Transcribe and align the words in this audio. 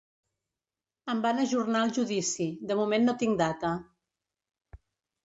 Em 1.13 1.19
van 1.25 1.41
ajornar 1.43 1.81
el 1.87 1.93
judici, 1.97 2.47
de 2.71 2.79
moment 2.79 3.05
no 3.11 3.15
tinc 3.25 3.37
data. 3.43 3.75